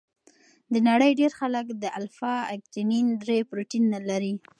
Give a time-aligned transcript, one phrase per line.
[0.73, 4.33] د نړۍ ډېر خلک د الفا اکتینین درې پروټین نه لري.